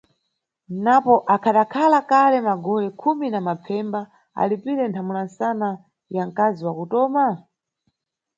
[0.83, 4.01] Napo, akhadakhala kale magole khumi na mapfemba
[4.41, 5.69] alipire nthamula msana
[6.15, 7.25] ya mkazi wa kutoma?